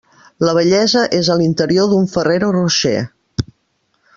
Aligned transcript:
La 0.47 0.53
bellesa 0.57 1.03
és 1.17 1.29
a 1.33 1.35
l'interior 1.41 1.91
d'un 1.91 2.09
Ferrero 2.15 2.51
Rocher. 2.57 2.97